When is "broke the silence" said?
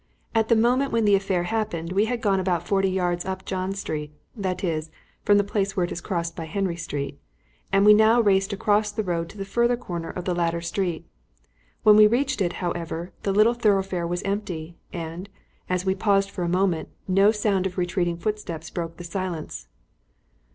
18.71-19.67